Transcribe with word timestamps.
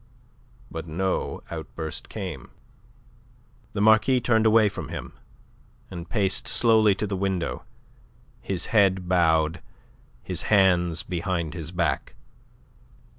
But 0.71 0.87
no 0.87 1.41
outburst 1.51 2.09
came. 2.09 2.49
The 3.73 3.81
Marquis 3.81 4.19
turned 4.19 4.47
away 4.47 4.67
from 4.67 4.89
him, 4.89 5.13
and 5.91 6.09
paced 6.09 6.47
slowly 6.47 6.95
to 6.95 7.05
the 7.05 7.15
window, 7.15 7.65
his 8.41 8.65
head 8.73 9.07
bowed, 9.07 9.61
his 10.23 10.41
hands 10.49 11.03
behind 11.03 11.53
his 11.53 11.71
back. 11.71 12.15